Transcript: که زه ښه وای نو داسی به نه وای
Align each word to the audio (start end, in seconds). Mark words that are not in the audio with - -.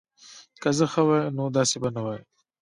که 0.61 0.69
زه 0.77 0.85
ښه 0.91 1.01
وای 1.07 1.23
نو 1.37 1.43
داسی 1.55 1.77
به 1.81 1.89
نه 1.95 2.01
وای 2.05 2.21